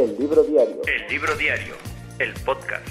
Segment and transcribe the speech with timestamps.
[0.00, 0.80] El libro diario.
[0.86, 1.74] El libro diario,
[2.18, 2.88] el podcast.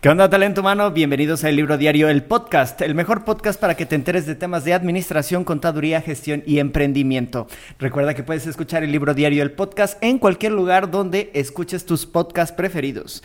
[0.00, 0.90] ¿Qué onda, talento humano?
[0.90, 4.34] Bienvenidos a El Libro Diario, el podcast, el mejor podcast para que te enteres de
[4.34, 7.46] temas de administración, contaduría, gestión y emprendimiento.
[7.78, 12.06] Recuerda que puedes escuchar El Libro Diario, el podcast, en cualquier lugar donde escuches tus
[12.06, 13.22] podcasts preferidos.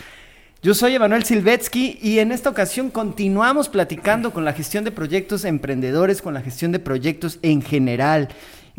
[0.61, 5.45] Yo soy Emanuel Silvetsky y en esta ocasión continuamos platicando con la gestión de proyectos
[5.45, 8.27] emprendedores, con la gestión de proyectos en general.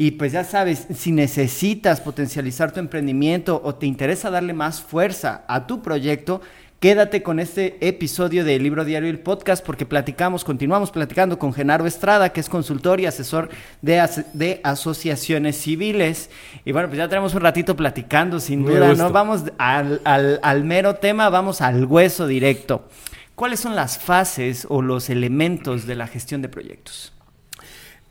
[0.01, 5.45] Y pues ya sabes, si necesitas potencializar tu emprendimiento o te interesa darle más fuerza
[5.47, 6.41] a tu proyecto,
[6.79, 11.53] Quédate con este episodio del Libro Diario y el podcast porque platicamos, continuamos platicando con
[11.53, 13.51] Genaro Estrada, que es consultor y asesor
[13.83, 16.31] de, de asociaciones civiles.
[16.65, 19.13] Y bueno, pues ya tenemos un ratito platicando, sin duda, ¿no?
[19.13, 20.01] Vamos al,
[20.43, 22.89] al, mero tema, vamos al hueso directo.
[23.35, 27.13] ¿Cuáles son las fases o los elementos de la gestión de proyectos?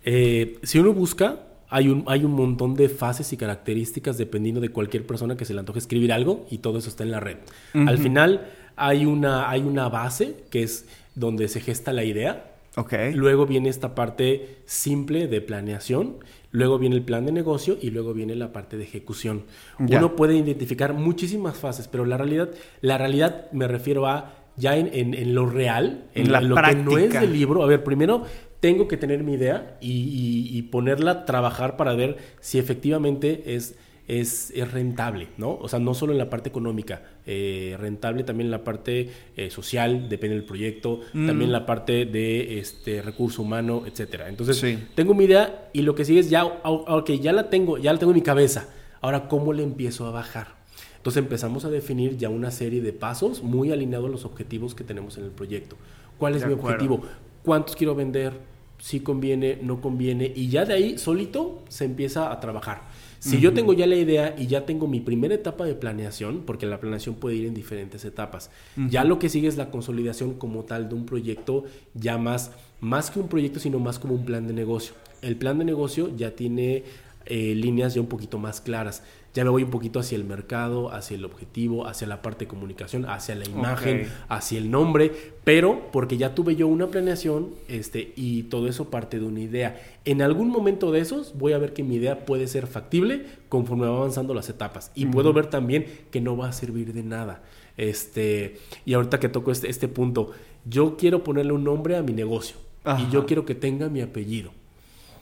[0.03, 4.69] Eh, si uno busca, hay un, hay un montón de fases y características dependiendo de
[4.69, 7.37] cualquier persona que se le antoje escribir algo y todo eso está en la red.
[7.73, 12.45] Al final hay una, hay una base que es donde se gesta la idea.
[12.75, 13.13] Okay.
[13.13, 16.17] Luego viene esta parte simple de planeación,
[16.51, 19.43] luego viene el plan de negocio y luego viene la parte de ejecución.
[19.77, 22.49] Uno puede identificar muchísimas fases, pero la realidad,
[22.81, 26.97] la realidad me refiero a ya en, en, lo real, en, la lo que no
[26.97, 27.63] es del libro.
[27.63, 28.23] A ver, primero
[28.59, 33.75] tengo que tener mi idea y, y ponerla a trabajar para ver si efectivamente es
[34.09, 35.55] es, rentable, ¿no?
[35.55, 39.51] O sea, no solo en la parte económica, eh, rentable también en la parte eh,
[39.51, 41.27] social, depende del proyecto, mm.
[41.27, 44.27] también la parte de este recurso humano, etcétera.
[44.27, 47.93] Entonces, tengo mi idea y lo que sigue es ya, ok, ya la tengo, ya
[47.93, 48.67] la tengo en mi cabeza.
[48.99, 50.57] Ahora, ¿cómo le empiezo a bajar?
[50.97, 54.83] Entonces empezamos a definir ya una serie de pasos muy alineados a los objetivos que
[54.83, 55.77] tenemos en el proyecto.
[56.17, 57.03] ¿Cuál es mi objetivo?
[57.49, 58.33] ¿Cuántos quiero vender?
[58.77, 60.31] Si conviene, no conviene.
[60.35, 62.83] Y ya de ahí, solito, se empieza a trabajar.
[63.17, 66.67] Si yo tengo ya la idea y ya tengo mi primera etapa de planeación, porque
[66.67, 68.51] la planeación puede ir en diferentes etapas,
[68.87, 71.63] ya lo que sigue es la consolidación como tal de un proyecto
[71.95, 72.51] ya más,
[72.81, 74.93] más que un proyecto, sino más como un plan de negocio.
[75.23, 76.83] El plan de negocio ya tiene
[77.25, 79.01] eh, líneas ya un poquito más claras
[79.33, 82.49] ya me voy un poquito hacia el mercado, hacia el objetivo, hacia la parte de
[82.49, 85.11] comunicación, hacia la imagen, hacia el nombre,
[85.43, 89.79] pero porque ya tuve yo una planeación este, y todo eso parte de una idea.
[90.05, 93.87] En algún momento de esos voy a ver que mi idea puede ser factible conforme
[93.87, 97.43] va avanzando las etapas y puedo ver también que no va a servir de nada.
[97.77, 100.31] Este, y ahorita que toco este, este punto,
[100.65, 102.57] yo quiero ponerle un nombre a mi negocio
[102.97, 104.51] y yo quiero que tenga mi apellido.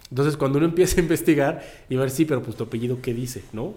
[0.10, 3.44] Entonces, cuando uno empieza a investigar y ver, sí, pero pues tu apellido, ¿qué dice?
[3.52, 3.74] ¿No?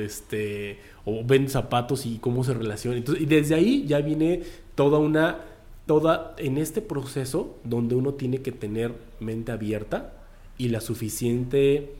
[0.00, 2.98] Este, o ven zapatos y cómo se relaciona.
[2.98, 4.42] y desde ahí ya viene
[4.74, 5.40] toda una,
[5.86, 10.12] toda, en este proceso donde uno tiene que tener mente abierta
[10.56, 11.94] y la suficiente,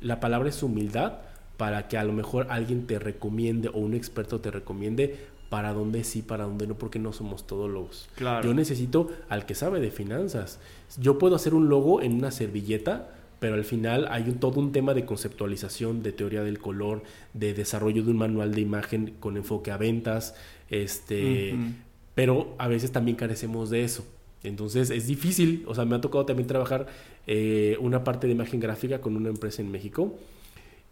[0.00, 1.18] la palabra es humildad,
[1.56, 5.16] para que a lo mejor alguien te recomiende o un experto te recomiende
[5.50, 8.08] para dónde sí, para dónde no, porque no somos todos logos.
[8.16, 8.48] Claro.
[8.48, 10.58] Yo necesito al que sabe de finanzas.
[10.98, 13.10] Yo puedo hacer un logo en una servilleta,
[13.44, 17.02] pero al final hay un, todo un tema de conceptualización, de teoría del color,
[17.34, 20.34] de desarrollo de un manual de imagen con enfoque a ventas,
[20.70, 21.54] este,
[22.14, 24.06] pero a veces también carecemos de eso.
[24.44, 26.86] Entonces es difícil, o sea, me ha tocado también trabajar
[27.26, 30.16] eh, una parte de imagen gráfica con una empresa en México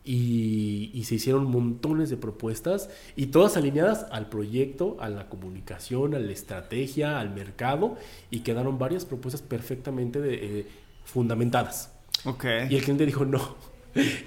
[0.05, 6.15] y, y, se hicieron montones de propuestas y todas alineadas al proyecto, a la comunicación,
[6.15, 7.97] a la estrategia, al mercado
[8.31, 10.67] y quedaron varias propuestas perfectamente de, eh,
[11.07, 11.92] fundamentadas.
[12.71, 13.57] Y el cliente dijo no.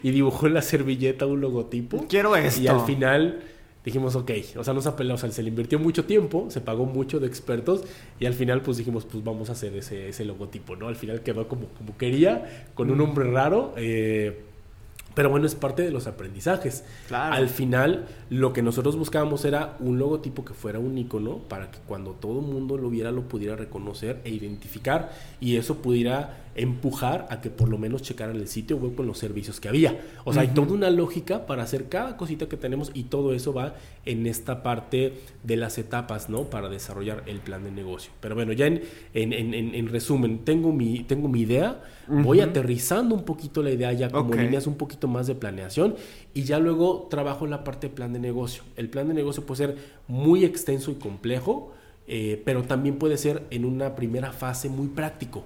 [0.04, 2.06] Y dibujó en la servilleta un logotipo.
[2.08, 2.62] Quiero esto.
[2.62, 3.42] Y al final
[3.84, 6.86] dijimos, ok, o sea, nos apeló, o sea, se le invirtió mucho tiempo, se pagó
[6.86, 7.84] mucho de expertos
[8.20, 10.88] y al final pues dijimos, pues vamos a hacer ese, ese logotipo, ¿no?
[10.88, 13.74] Al final quedó como, como quería, con un nombre raro.
[13.78, 14.44] Eh,
[15.16, 16.84] pero bueno, es parte de los aprendizajes.
[17.10, 21.80] Al final, lo que nosotros buscábamos era un logotipo que fuera un icono para que
[21.88, 27.28] cuando todo el mundo lo viera lo pudiera reconocer e identificar y eso pudiera empujar
[27.30, 30.00] a que por lo menos checaran el sitio web con los servicios que había.
[30.24, 33.54] O sea, hay toda una lógica para hacer cada cosita que tenemos y todo eso
[33.54, 33.76] va
[34.06, 35.14] en esta parte
[35.44, 36.44] de las etapas, ¿no?
[36.44, 38.12] Para desarrollar el plan de negocio.
[38.22, 38.82] Pero bueno, ya en,
[39.14, 43.92] en, en, en resumen, tengo mi, tengo mi idea, voy aterrizando un poquito la idea
[43.92, 45.96] ya como líneas un poquito más de planeación
[46.34, 48.64] y ya luego trabajo la parte de plan de negocio.
[48.76, 51.74] El plan de negocio puede ser muy extenso y complejo,
[52.08, 55.44] eh, pero también puede ser en una primera fase muy práctico.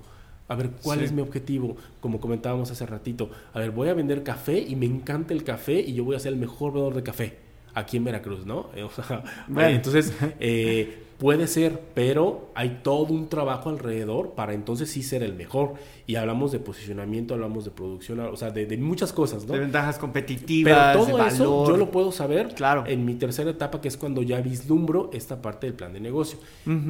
[0.47, 1.77] A ver, ¿cuál es mi objetivo?
[1.99, 3.29] Como comentábamos hace ratito.
[3.53, 6.19] A ver, voy a vender café y me encanta el café y yo voy a
[6.19, 7.37] ser el mejor vendedor de café
[7.75, 8.69] aquí en Veracruz, ¿no?
[9.57, 15.33] entonces, eh, Puede ser, pero hay todo un trabajo alrededor para entonces sí ser el
[15.35, 15.73] mejor.
[16.07, 19.53] Y hablamos de posicionamiento, hablamos de producción, o sea, de, de muchas cosas, ¿no?
[19.53, 21.67] De ventajas competitivas, Pero todo de eso valor.
[21.67, 22.85] yo lo puedo saber Claro.
[22.87, 26.39] en mi tercera etapa, que es cuando ya vislumbro esta parte del plan de negocio.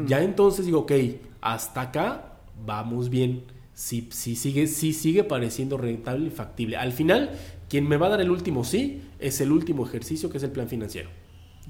[0.06, 0.92] Ya entonces digo, ok,
[1.42, 2.34] hasta acá
[2.64, 3.44] vamos bien.
[3.74, 6.78] Si, si, sigue, si sigue pareciendo rentable y factible.
[6.78, 7.32] Al final,
[7.68, 10.52] quien me va a dar el último sí es el último ejercicio, que es el
[10.52, 11.10] plan financiero.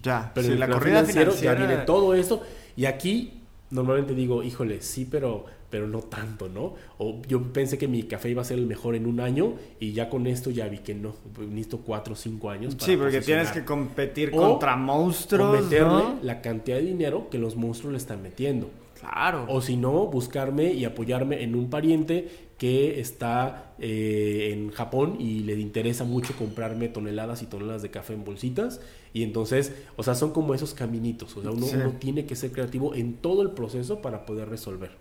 [0.01, 2.41] Ya, Pero sí, en la corrida financiera ya viene todo esto.
[2.75, 3.33] Y aquí
[3.71, 6.73] normalmente digo, híjole, sí, pero, pero no tanto, ¿no?
[6.97, 9.91] O yo pensé que mi café iba a ser el mejor en un año y
[9.93, 11.13] ya con esto ya vi que no.
[11.39, 12.75] Necesito cuatro o cinco años.
[12.75, 16.19] para Sí, porque tienes que competir O- contra O monstruos, meterle ¿no?
[16.23, 18.69] la cantidad de dinero que los monstruos le están metiendo.
[18.99, 19.45] Claro.
[19.49, 25.39] O si no, buscarme y apoyarme en un pariente que está eh, en Japón y
[25.39, 28.81] le interesa mucho comprarme toneladas y toneladas de café en bolsitas.
[29.13, 31.35] Y entonces, o sea, son como esos caminitos.
[31.37, 31.75] O sea, uno, Sí.
[31.77, 34.91] uno tiene que ser creativo en todo el proceso para poder resolver.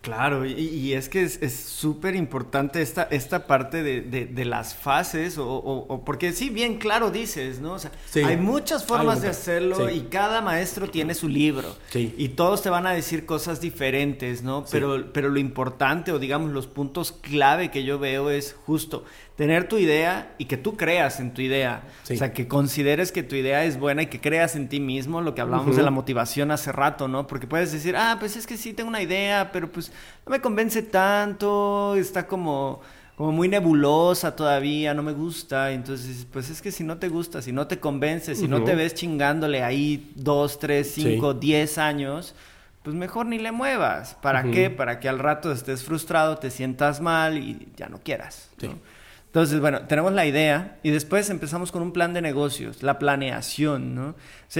[0.00, 4.44] Claro, y, y es que es es súper importante esta, esta parte de, de- de
[4.44, 7.72] las fases, o, o- o- porque sí, bien claro dices, ¿no?
[7.72, 8.20] O sea, Sí.
[8.20, 9.96] hay muchas formas de hacerlo sí.
[9.96, 11.76] y cada maestro tiene su libro.
[11.90, 12.14] Sí.
[12.16, 14.64] Y todos te van a decir cosas diferentes, ¿no?
[14.70, 19.04] Pero, pero lo importante, o digamos, los puntos clave que yo veo es justo
[19.38, 21.82] tener tu idea y que tú creas en tu idea.
[22.02, 22.14] Sí.
[22.14, 25.20] O sea, que consideres que tu idea es buena y que creas en ti mismo,
[25.20, 27.28] lo que hablábamos de la motivación hace rato, ¿no?
[27.28, 29.92] Porque puedes decir, ah, pues es que sí tengo una idea, pero pues
[30.26, 32.80] no me convence tanto, está como,
[33.14, 35.70] como muy nebulosa todavía, no me gusta.
[35.70, 38.74] Entonces, pues es que si no te gusta, si no te convence, si no te
[38.74, 41.38] ves chingándole ahí dos, tres, cinco, Sí.
[41.40, 42.34] diez años,
[42.82, 44.16] pues mejor ni le muevas.
[44.20, 44.68] ¿Para qué?
[44.68, 48.50] Para que al rato estés frustrado, te sientas mal y ya no quieras.
[48.62, 48.97] ¿no?
[49.38, 53.94] Entonces, bueno, tenemos la idea y después empezamos con un plan de negocios, la planeación,
[53.94, 54.16] ¿no?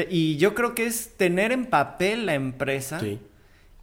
[0.08, 3.18] Y yo creo que es tener en papel la empresa Sí.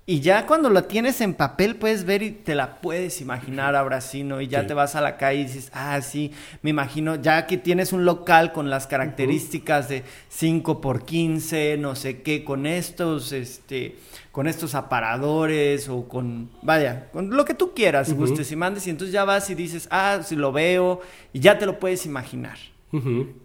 [0.07, 4.01] Y ya cuando la tienes en papel puedes ver y te la puedes imaginar ahora
[4.01, 4.39] sí, ¿no?
[4.39, 4.67] Y ya Sí.
[4.67, 6.31] te vas a la calle y dices, ah, sí,
[6.61, 11.95] me imagino, ya que tienes un local con las características de 5 por 15, no
[11.95, 13.95] sé qué, con estos, este,
[14.31, 18.19] con estos aparadores o con, vaya, con lo que tú quieras, Ujú.
[18.21, 21.01] gustes y mandes, y entonces ya vas y dices, ah, sí lo veo,
[21.33, 22.57] y ya te lo puedes imaginar.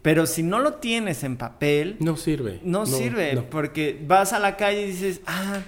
[0.03, 2.61] Pero si no lo tienes en papel, No sirve.
[2.63, 3.45] no, sirve, no.
[3.51, 5.59] porque vas a la calle y dices, ah,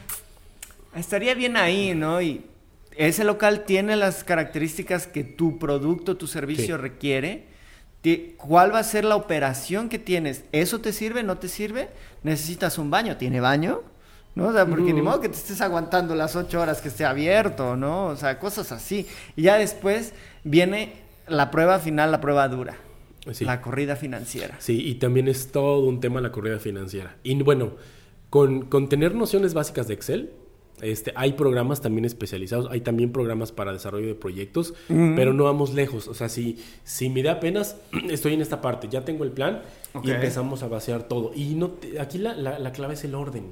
[0.96, 2.20] estaría bien ahí, ¿no?
[2.22, 2.44] Y
[2.96, 6.80] ese local tiene las características que tu producto, tu servicio Sí.
[6.82, 7.52] requiere.
[8.36, 10.44] ¿Cuál va a ser la operación que tienes?
[10.50, 11.22] ¿Eso te sirve?
[11.22, 11.88] ¿No te sirve?
[12.24, 13.16] ¿Necesitas un baño?
[13.16, 13.82] ¿Tiene baño?
[14.34, 14.48] ¿No?
[14.48, 17.76] O sea, porque ni modo que te estés aguantando las ocho horas que esté abierto,
[17.76, 18.06] ¿no?
[18.06, 19.06] O sea, cosas así.
[19.36, 20.94] Y ya después viene
[21.28, 22.76] la prueba final, la prueba dura.
[23.30, 23.44] Sí.
[23.44, 24.56] La corrida financiera.
[24.58, 27.14] Sí, y también es todo un tema la corrida financiera.
[27.22, 27.74] Y bueno,
[28.30, 30.32] con, con tener nociones básicas de Excel,
[30.82, 34.74] este, hay programas también especializados, hay también programas para desarrollo de proyectos,
[35.16, 36.08] pero no vamos lejos.
[36.08, 37.76] O sea, si, si me da apenas,
[38.10, 39.62] estoy en esta parte, ya tengo el plan
[40.02, 41.32] y empezamos a vaciar todo.
[41.34, 43.44] Y no te- aquí la, la- la clave es el orden.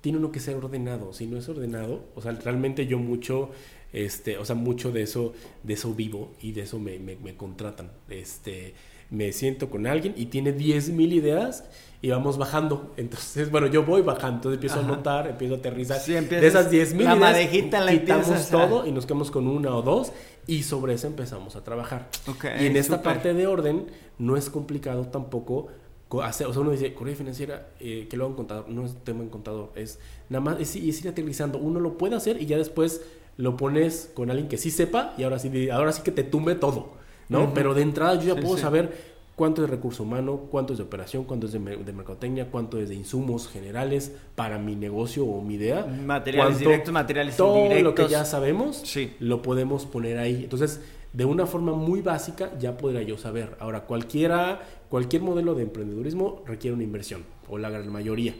[0.00, 1.12] Tiene uno que ser ordenado.
[1.12, 3.50] Si no es ordenado, o sea, realmente yo mucho,
[3.92, 5.32] este, o sea, mucho de eso,
[5.62, 7.92] de eso vivo y de eso me, me- me contratan.
[8.08, 8.74] Este,
[9.12, 11.64] me siento con alguien y tiene 10.000 ideas
[12.00, 12.92] y vamos bajando.
[12.96, 14.88] Entonces, bueno, yo voy bajando, entonces empiezo Ajá.
[14.88, 16.00] a anotar, empiezo a aterrizar.
[16.00, 19.46] Sí, de esas 10.000 la ideas, madejita la quitamos empiezas todo y nos quedamos con
[19.46, 20.12] una o dos
[20.48, 22.08] y sobre eso empezamos a trabajar.
[22.26, 23.86] Ok, y en esta parte de orden
[24.18, 25.68] no es complicado tampoco
[26.08, 28.84] co- hacer, o sea, uno dice, corrida financiera, eh, que lo haga un contador, no
[28.84, 29.98] es tema en contador, es
[30.30, 33.02] nada más, es, es ir aterrizando, uno lo puede hacer y ya después
[33.36, 36.54] lo pones con alguien que sí sepa y ahora sí, ahora sí que te tumbe
[36.54, 36.94] todo,
[37.32, 37.54] ¿no?
[37.54, 38.62] Pero de entrada yo ya Sí, puedo sí.
[38.62, 42.46] saber cuánto es de recurso humano, cuánto es de operación, cuánto es de, de mercadotecnia,
[42.50, 45.84] cuánto es de insumos generales para mi negocio o mi idea.
[45.86, 49.14] Materiales directos, materiales todo lo que ya sabemos Sí.
[49.20, 50.44] lo podemos poner ahí.
[50.44, 50.80] Entonces,
[51.12, 53.56] de una forma muy básica ya podría yo saber.
[53.58, 58.34] Ahora, cualquiera, cualquier modelo de emprendedurismo requiere una inversión, o la gran mayoría.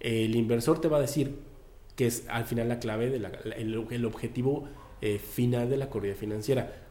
[0.00, 1.34] El inversor te va a decir
[1.96, 4.68] que es al final la clave, de la- el, el objetivo
[5.00, 6.83] eh, final de la corrida financiera.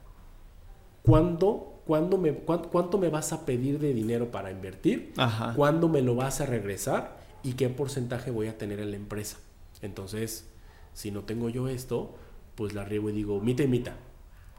[1.03, 5.13] ¿Cuándo, cuándo me, cuán- ¿Cuánto me vas a pedir de dinero para invertir?
[5.17, 5.51] Ajá.
[5.51, 7.17] ¿Cuándo me lo vas a regresar?
[7.43, 9.37] ¿Y qué porcentaje voy a tener en la empresa?
[9.81, 10.49] Entonces,
[10.93, 12.15] si no tengo yo esto,
[12.55, 13.95] pues la riego y digo, mita y mita.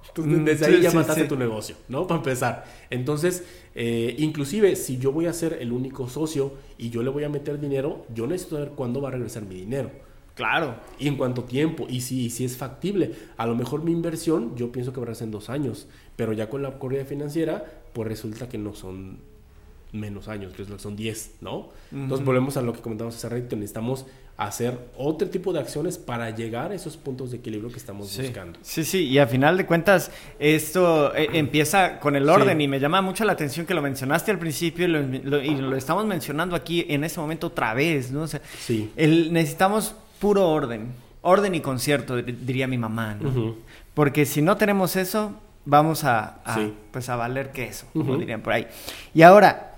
[0.08, 1.28] Entonces, Mm, desde ahí sí, ya sí, mataste sí.
[1.28, 2.06] tu negocio, ¿no?
[2.06, 2.64] Para empezar.
[2.90, 7.24] Entonces, eh, inclusive si yo voy a ser el único socio y yo le voy
[7.24, 9.90] a meter dinero, yo necesito saber cuándo va a regresar mi dinero.
[10.34, 10.76] Claro.
[10.98, 13.14] Y en cuánto tiempo, y si, y si es factible.
[13.36, 15.86] A lo mejor mi inversión, yo pienso que va a ser en dos años,
[16.16, 19.18] pero ya con la corrida financiera, pues resulta que no son
[19.92, 21.68] menos años, que son 10, ¿no?
[21.92, 26.30] Entonces volvemos a lo que comentamos hace rato, necesitamos hacer otro tipo de acciones para
[26.30, 28.58] llegar a esos puntos de equilibrio que estamos buscando.
[28.62, 30.10] Sí, sí, y a final de cuentas
[30.40, 34.32] esto eh, empieza con el orden y me llama mucho la atención que lo mencionaste
[34.32, 38.22] al principio y lo, estamos mencionando aquí en este momento otra vez, ¿no?
[38.22, 38.90] O sea, sí.
[38.96, 39.94] necesitamos
[40.24, 43.56] puro orden, orden y concierto, diría mi mamá, ¿no?
[43.92, 45.34] Porque si no tenemos eso,
[45.66, 46.40] vamos a,
[46.90, 48.66] pues a valer queso, como dirían por ahí.
[49.12, 49.74] Y ahora,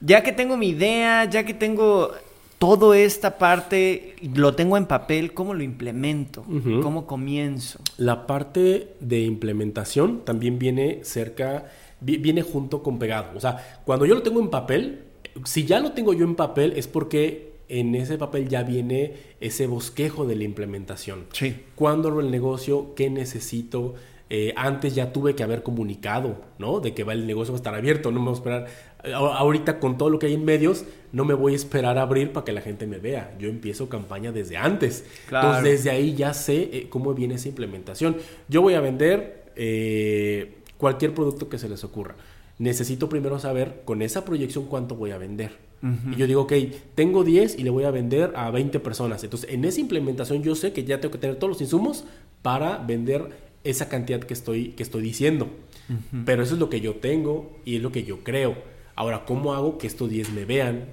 [0.00, 2.12] ya que tengo mi idea, ya que tengo
[2.56, 6.46] todo esta parte lo tengo en papel, ¿cómo lo implemento?
[6.82, 7.78] ¿Cómo comienzo?
[7.98, 11.66] La parte de implementación también viene cerca,
[12.00, 13.36] viene junto con pegado.
[13.36, 15.02] O sea, cuando yo lo tengo en papel,
[15.44, 19.66] si ya lo tengo yo en papel es porque en ese papel ya viene ese
[19.66, 21.26] bosquejo de la implementación.
[21.32, 21.64] Sí.
[21.74, 22.94] ¿Cuándo abro el negocio?
[22.94, 23.94] ¿Qué necesito?
[24.30, 26.80] Eh, antes ya tuve que haber comunicado, ¿no?
[26.80, 28.66] De que va el negocio va a estar abierto, no me voy a esperar.
[29.14, 32.32] Ahorita con todo lo que hay en medios, no me voy a esperar a abrir
[32.32, 33.34] para que la gente me vea.
[33.38, 35.04] Yo empiezo campaña desde antes.
[35.26, 38.16] Entonces desde ahí ya sé eh, cómo viene esa implementación.
[38.48, 42.16] Yo voy a vender eh, cualquier producto que se les ocurra.
[42.58, 45.67] Necesito primero saber con esa proyección cuánto voy a vender.
[45.82, 46.52] Y yo digo, ok,
[46.94, 49.22] tengo 10 y le voy a vender a 20 personas.
[49.22, 52.04] Entonces, en esa implementación yo sé que ya tengo que tener todos los insumos
[52.42, 53.30] para vender
[53.64, 55.48] esa cantidad que estoy, que estoy diciendo.
[56.24, 58.56] Pero eso es lo que yo tengo y es lo que yo creo.
[58.94, 60.84] Ahora, ¿cómo hago que estos 10 me vean?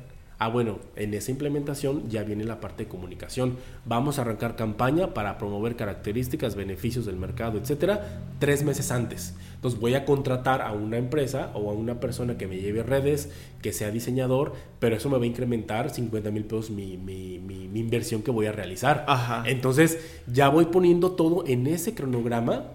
[0.45, 3.57] Ah, bueno, en esa implementación ya viene la parte de comunicación.
[3.83, 9.33] Vamos a arrancar campaña para promover características, beneficios del mercado, etcétera, tres meses antes.
[9.55, 13.31] Entonces voy a contratar a una empresa o a una persona que me lleve redes,
[13.63, 17.79] que sea diseñador, pero eso me va a incrementar 50 mil pesos mi, mi, mi,
[17.79, 19.07] inversión que voy a realizar.
[19.47, 19.97] Entonces
[20.31, 22.65] ya voy poniendo todo en ese cronograma.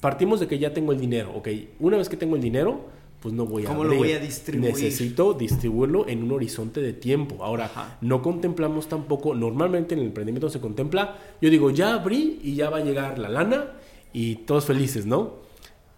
[0.00, 1.48] Partimos de que ya tengo el dinero, ok.
[1.78, 2.86] Una vez que tengo el dinero,
[3.20, 4.72] pues no voy a ¿Cómo lo voy a distribuir?
[4.72, 7.44] Necesito distribuirlo en un horizonte de tiempo.
[7.44, 12.54] Ahora, no contemplamos tampoco, normalmente en el emprendimiento se contempla, yo digo, ya abrí y
[12.54, 13.72] ya va a llegar la lana
[14.12, 15.48] y todos felices, ¿no?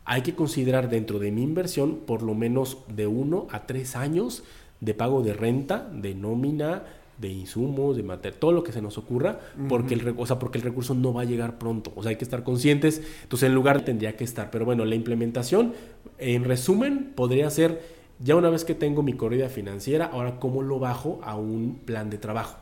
[0.04, 4.42] Hay que considerar dentro de mi inversión por lo menos de uno a tres años
[4.80, 6.84] de pago de renta, de nómina,
[7.20, 10.58] de insumos, de material, todo lo que se nos ocurra, porque, el, o sea, porque
[10.58, 11.92] el recurso no va a llegar pronto.
[11.94, 13.02] O sea, hay que estar conscientes.
[13.22, 14.50] Entonces, en lugar tendría que estar.
[14.50, 15.74] Pero bueno, la implementación,
[16.18, 17.82] en resumen, podría ser,
[18.20, 22.08] ya una vez que tengo mi corrida financiera, ahora cómo lo bajo a un plan
[22.08, 22.58] de trabajo.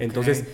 [0.00, 0.44] Entonces,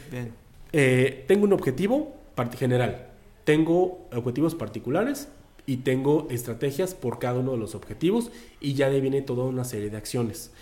[0.73, 2.15] eh, tengo un objetivo
[2.57, 3.09] general,
[3.45, 5.29] tengo objetivos particulares
[5.67, 8.31] y tengo estrategias por cada uno de los objetivos
[8.61, 10.53] y ya de viene toda una serie de acciones.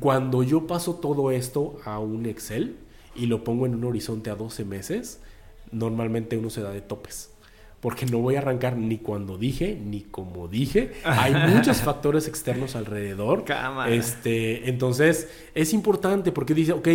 [0.00, 2.76] Cuando yo paso todo esto a un Excel
[3.14, 5.20] y lo pongo en un horizonte a 12 meses,
[5.72, 7.30] normalmente uno se da de topes.
[7.80, 10.92] Porque no voy a arrancar ni cuando dije, ni como dije.
[11.04, 13.44] Hay muchos factores externos alrededor.
[13.88, 16.88] Este, entonces, es importante porque dice, ok,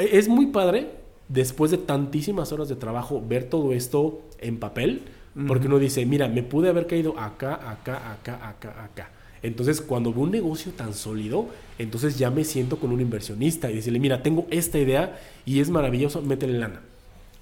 [0.00, 0.90] es muy padre
[1.28, 5.02] después de tantísimas horas de trabajo ver todo esto en papel
[5.46, 9.10] porque uno dice, mira, me pude haber caído acá, acá, acá, acá, acá.
[9.42, 13.74] Entonces, cuando veo un negocio tan sólido, entonces ya me siento con un inversionista y
[13.74, 16.80] decirle, mira, tengo esta idea y es maravilloso, métele lana.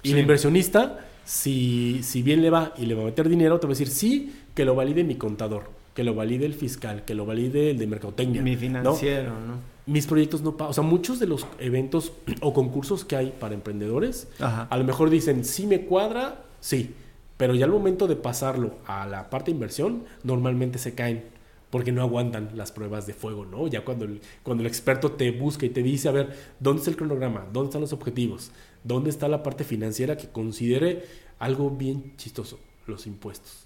[0.03, 3.65] Y el inversionista, si, si bien le va y le va a meter dinero, te
[3.65, 7.15] va a decir, sí, que lo valide mi contador, que lo valide el fiscal, que
[7.15, 8.41] lo valide el de mercadotecnia.
[8.41, 9.75] Mi financiero, ¿no?
[9.87, 10.71] Mis proyectos no pagan.
[10.71, 12.11] O sea, muchos de los eventos
[12.41, 16.93] o concursos que hay para emprendedores, a lo mejor dicen, sí me cuadra, sí
[17.37, 21.35] pero ya al momento de pasarlo a la parte de inversión, normalmente se caen
[21.69, 23.67] porque no aguantan las pruebas de fuego, ¿no?
[23.67, 26.91] Ya cuando el, cuando el experto te busca y te dice, a ver, ¿dónde está
[26.91, 27.45] el cronograma?
[27.51, 28.51] ¿Dónde están los objetivos?
[28.83, 31.05] ¿Dónde está la parte financiera que considere
[31.37, 32.59] algo bien chistoso?
[32.87, 33.65] Los impuestos.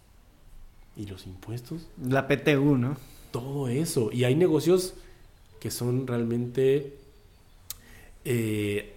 [0.95, 1.88] ¿Y los impuestos?
[2.03, 2.97] La PTU, ¿no?
[3.31, 4.09] Todo eso.
[4.11, 4.95] Y hay negocios
[5.59, 6.97] que son realmente...
[8.25, 8.95] Eh,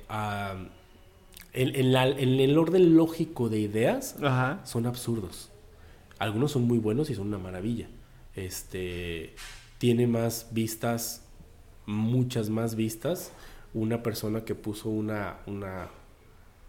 [1.52, 4.16] en, el orden lógico de ideas
[4.64, 5.50] son absurdos.
[6.18, 7.88] Algunos son muy buenos y son una maravilla.
[8.34, 9.34] Este
[9.78, 11.24] tiene más vistas,
[11.86, 13.32] muchas más vistas,
[13.74, 15.88] una persona que puso una, una,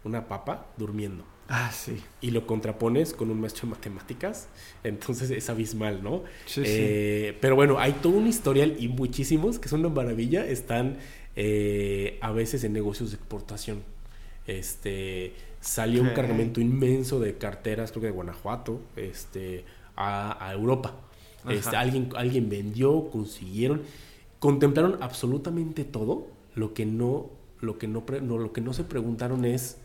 [0.02, 1.24] una papa durmiendo.
[1.48, 2.02] Ah, sí.
[2.20, 4.48] Y lo contrapones con un maestro de matemáticas,
[4.82, 6.24] entonces es abismal, ¿no?
[6.56, 10.96] Eh, pero bueno, hay todo un historial y muchísimos que son una maravilla, están
[11.36, 13.93] eh, a veces en negocios de exportación
[14.46, 19.64] este, salió un cargamento inmenso de carteras, creo que de Guanajuato, este,
[19.96, 20.94] a, Europa.
[21.48, 23.82] Este, alguien, alguien vendió, consiguieron,
[24.38, 26.26] contemplaron absolutamente todo.
[26.54, 29.78] Lo que no, lo que no, no, lo que no se preguntaron es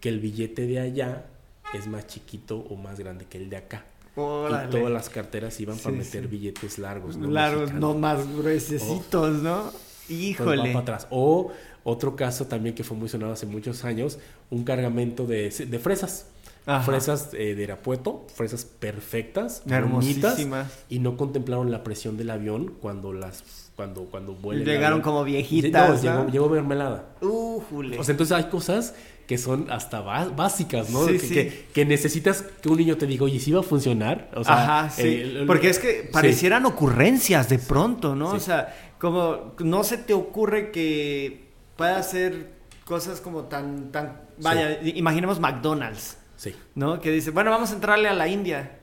[0.00, 1.26] que el billete de allá
[1.72, 3.86] es más chiquito o más grande que el de acá.
[4.16, 4.68] Órale.
[4.68, 6.28] Y todas las carteras iban para meter sí.
[6.28, 7.30] billetes largos, ¿no?
[7.30, 8.26] Largos, no Mexicanos.
[8.26, 9.72] más gruesecitos, ¿no?
[10.08, 10.72] Híjole.
[10.72, 11.06] para atrás.
[11.10, 11.52] O
[11.84, 14.18] otro caso también que fue muy sonado hace muchos años,
[14.50, 16.26] un cargamento de, de fresas.
[16.64, 16.84] Ajá.
[16.84, 20.68] Fresas eh, de Irapueto, fresas perfectas, Hermosísimas.
[20.88, 23.42] y no contemplaron la presión del avión cuando las
[23.74, 26.20] cuando cuando vuela el Llegaron como viejitas, No, ¿no?
[26.20, 27.16] llegó, llegó mermelada.
[27.20, 27.98] Újule.
[27.98, 28.94] O sea, entonces hay cosas
[29.26, 31.06] que son hasta básicas, ¿no?
[31.06, 31.34] Sí, que, sí.
[31.34, 34.30] Que, que necesitas que un niño te diga, oye, ¿sí va a funcionar?
[34.36, 35.02] O sea, Ajá, sí.
[35.02, 36.08] eh, el- Porque es que sí.
[36.12, 38.30] parecieran ocurrencias de pronto, ¿no?
[38.32, 38.36] Sí.
[38.36, 42.50] O sea, como no se te ocurre que pueda hacer
[42.84, 46.54] cosas como tan, tan, vaya, imaginemos McDonald's, Sí.
[46.74, 47.00] ¿no?
[47.00, 48.78] Que dice, bueno, vamos a entrarle a la India,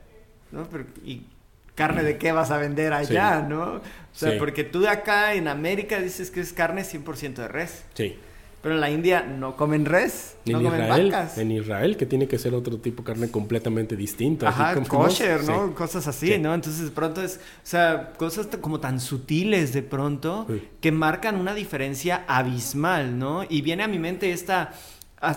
[0.50, 0.64] ¿no?
[0.70, 1.26] Pero, ¿y
[1.74, 3.46] carne de qué vas a vender allá, Sí.
[3.48, 3.62] no?
[3.74, 3.80] O
[4.12, 4.38] sea, Sí.
[4.38, 8.18] porque tú de acá en América dices que es carne 100% de res, Sí.
[8.62, 11.38] Pero en la India no comen res, En no comen vacas.
[11.38, 14.46] en Israel, que tiene que ser otro tipo de carne completamente distinto.
[14.46, 15.68] así Ajá, como- kosher, ¿no?
[15.68, 15.74] Sí.
[15.74, 16.38] Cosas así, Sí.
[16.38, 16.52] ¿no?
[16.54, 20.62] Entonces de pronto es, o sea, cosas como tan sutiles de pronto Sí.
[20.80, 23.44] que marcan una diferencia abismal, ¿no?
[23.48, 24.72] Y viene a mi mente esta,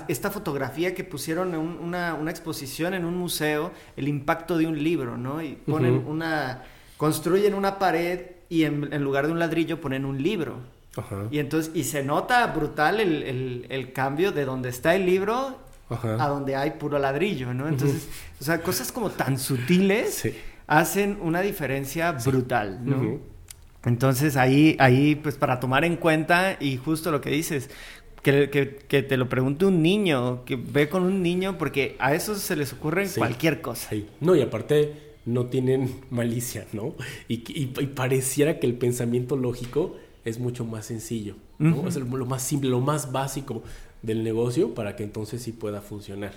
[0.08, 4.68] esta fotografía que pusieron en un- una, una exposición en un museo, el impacto de
[4.68, 5.42] un libro, ¿no?
[5.42, 6.64] Y ponen una,
[6.98, 10.73] construyen una pared y en, en lugar de un ladrillo ponen un libro.
[10.96, 11.28] Ajá.
[11.32, 15.58] Y entonces, y se nota brutal el, el- el cambio de donde está el libro
[15.90, 16.24] Ajá.
[16.24, 17.68] a donde hay puro ladrillo, ¿no?
[17.68, 18.08] Entonces,
[18.40, 20.34] o sea, cosas como tan sutiles Sí.
[20.68, 23.20] hacen una diferencia brutal, ¿no?
[23.86, 27.70] Entonces ahí, ahí, pues para tomar en cuenta y justo lo que dices,
[28.22, 32.14] que, que, que te lo pregunte un niño, que ve con un niño, porque a
[32.14, 33.18] esos se les ocurre Sí.
[33.20, 33.90] cualquier cosa.
[34.22, 34.94] No, y aparte
[35.26, 36.96] no tienen malicia, ¿no?
[37.28, 41.78] Y, y- y pareciera que el pensamiento lógico es mucho más sencillo, ¿no?
[41.78, 41.88] Ujú.
[41.88, 43.64] Es lo lo más simple, lo más básico
[44.02, 46.34] del negocio para que entonces sí pueda funcionar.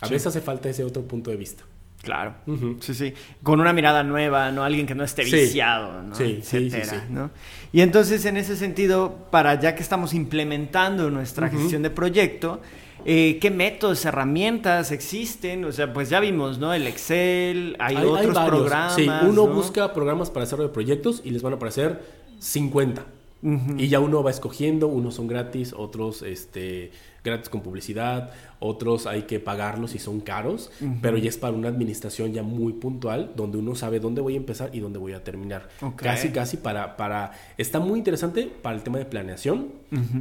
[0.00, 0.12] A Sí.
[0.14, 1.64] veces hace falta ese otro punto de vista.
[2.02, 2.34] Claro.
[2.80, 3.12] Sí, sí.
[3.42, 4.62] Con una mirada nueva, ¿no?
[4.62, 5.34] Alguien que no esté Sí.
[5.34, 6.14] viciado, ¿no?
[6.14, 7.02] Sí, Etcétera, sí, sí.
[7.12, 7.30] ¿no?
[7.72, 12.60] Y entonces, en ese sentido, para ya que estamos implementando nuestra gestión de proyecto,
[13.04, 15.64] eh, ¿qué métodos, herramientas existen?
[15.64, 16.72] O sea, pues ya vimos, ¿no?
[16.72, 18.60] El Excel, hay, otros varios.
[18.60, 18.94] programas.
[18.94, 19.48] Sí, uno ¿no?
[19.48, 22.00] busca programas para desarrollo de proyectos y les van a aparecer
[22.38, 23.04] 50.
[23.40, 23.74] Ujú.
[23.78, 26.90] Y ya uno va escogiendo, unos son gratis, otros este,
[27.22, 31.68] gratis con publicidad, otros hay que pagarlos y son caros, pero ya es para una
[31.68, 35.22] administración ya muy puntual, donde uno sabe dónde voy a empezar y dónde voy a
[35.22, 35.68] terminar.
[35.96, 37.32] Casi, casi para, para...
[37.56, 39.68] Está muy interesante para el tema de planeación,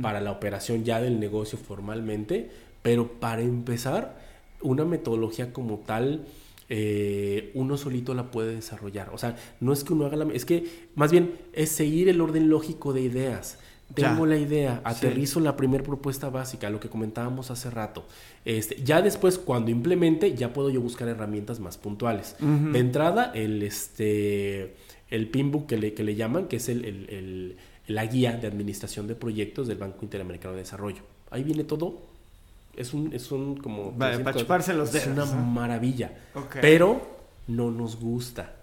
[0.02, 2.52] para la operación ya del negocio formalmente,
[2.84, 4.20] pero para empezar,
[4.62, 6.26] una metodología como tal...
[6.70, 9.10] eh, uno solito la puede desarrollar.
[9.14, 10.34] O sea, no es que uno haga la...
[10.34, 13.60] Es que más bien es seguir el orden lógico de ideas.
[13.96, 14.10] Ya.
[14.10, 14.82] Tengo la idea, Sí.
[14.84, 18.06] aterrizo la primera propuesta básica, lo que comentábamos hace rato.
[18.44, 22.36] Este, ya después, cuando implemente, ya puedo yo buscar herramientas más puntuales.
[22.40, 24.76] De entrada, el, este,
[25.10, 28.48] el PINBOK que le, que le llaman, que es el, el- el- la guía de
[28.48, 31.04] administración de proyectos del Banco Interamericano de Desarrollo.
[31.30, 32.07] Ahí viene todo.
[32.78, 33.92] Es un, es un como...
[33.92, 35.42] Vale, para chuparse los Es una dedos, ¿no?
[35.42, 36.12] maravilla.
[36.62, 37.02] Pero
[37.48, 38.54] no nos gusta.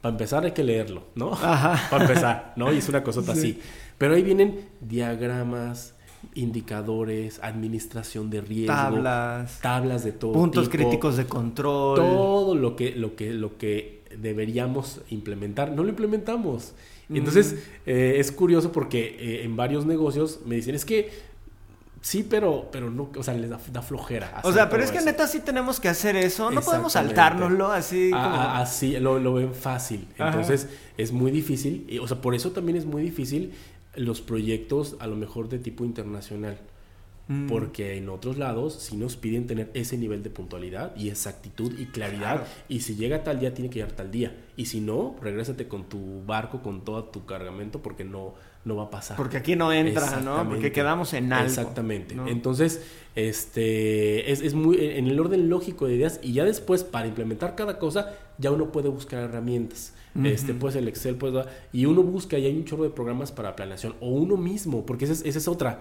[0.00, 1.32] Para empezar hay que leerlo, ¿no?
[1.32, 1.80] Ajá.
[1.90, 2.72] Para empezar, ¿no?
[2.72, 3.38] Y es una cosota Sí.
[3.38, 3.60] así.
[3.98, 5.94] Pero ahí vienen diagramas,
[6.34, 11.96] indicadores, administración de riesgo, Tablas, tablas de todo puntos tipo, críticos de control.
[11.96, 16.74] todo lo que, lo que, lo que deberíamos implementar, no lo implementamos.
[17.08, 21.10] Entonces, eh, es curioso porque eh, en varios negocios me dicen, es que
[22.02, 24.42] sí, pero, pero no, o sea, les da, da flojera.
[24.44, 25.06] O sea, pero es que eso.
[25.06, 26.50] neta sí tenemos que hacer eso.
[26.50, 28.22] No podemos saltárnoslo así como...
[28.22, 30.06] Ah, ah, así lo, lo ven fácil.
[30.18, 30.28] Ajá.
[30.28, 31.86] Entonces es muy difícil.
[31.88, 33.54] y, o sea, por eso también es muy difícil
[33.94, 36.58] los proyectos a lo mejor de tipo internacional.
[37.28, 37.46] Mm.
[37.46, 41.86] Porque en otros lados sí nos piden tener ese nivel de puntualidad y exactitud y
[41.86, 42.36] claridad.
[42.36, 42.44] Claro.
[42.68, 44.36] Y si llega tal día, tiene que llegar tal día.
[44.56, 48.34] Y si no, regrésate con tu barco, con todo tu cargamento, porque no,
[48.64, 49.16] no va a pasar.
[49.16, 50.48] Porque aquí no entra, ¿no?
[50.48, 51.48] Porque quedamos en algo.
[51.48, 52.14] Exactamente.
[52.14, 52.28] ¿no?
[52.28, 52.82] Entonces,
[53.14, 57.54] este es, es muy en el orden lógico de ideas y ya después para implementar
[57.54, 59.94] cada cosa ya uno puede buscar herramientas.
[60.24, 61.32] Este, pues el Excel, pues,
[61.72, 65.06] y uno busca y hay un chorro de programas para planeación o uno mismo, porque
[65.06, 65.80] esa es, esa es otra.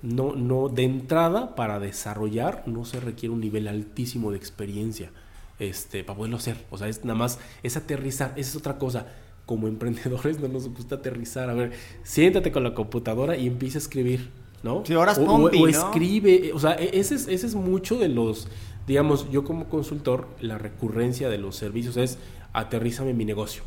[0.00, 5.10] No, no, de entrada para desarrollar no se requiere un nivel altísimo de experiencia,
[5.58, 6.56] este, para poderlo hacer.
[6.70, 9.06] O sea, es nada más, es aterrizar, esa es otra cosa.
[9.46, 11.50] Como emprendedores no nos gusta aterrizar.
[11.50, 14.30] A ver, siéntate con la computadora y empieza a escribir,
[14.62, 14.82] ¿no?
[14.96, 15.68] Horas o, Pompi, o ¿no?
[15.68, 18.48] escribe, o sea, e- ese es, ese es mucho de los,
[18.86, 22.18] digamos, yo como consultor, la recurrencia de los servicios es
[22.52, 23.62] aterrízame mi negocio.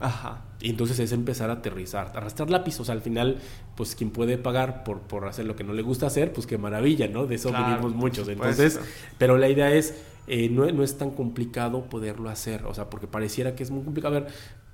[0.00, 0.42] Ajá.
[0.60, 2.78] Y entonces es empezar a aterrizar, arrastrar lápiz.
[2.80, 3.38] O sea, al final,
[3.76, 6.58] pues quien puede pagar por, por hacer lo que no le gusta hacer, pues qué
[6.58, 7.26] maravilla, ¿no?
[7.26, 8.28] De eso Claro, vivimos muchos.
[8.28, 8.80] Entonces,
[9.18, 9.94] pero la idea es
[10.26, 13.84] eh, no, no es tan complicado poderlo hacer, o sea, porque pareciera que es muy
[13.84, 14.16] complicado.
[14.16, 14.32] A ver,